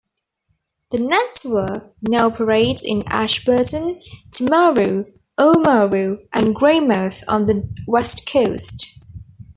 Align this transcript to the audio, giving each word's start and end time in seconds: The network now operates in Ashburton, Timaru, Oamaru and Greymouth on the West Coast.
The 0.89 0.97
network 0.97 1.93
now 2.01 2.25
operates 2.25 2.81
in 2.81 3.03
Ashburton, 3.05 4.01
Timaru, 4.31 5.05
Oamaru 5.39 6.25
and 6.33 6.55
Greymouth 6.55 7.23
on 7.27 7.45
the 7.45 7.69
West 7.85 8.25
Coast. 8.27 8.97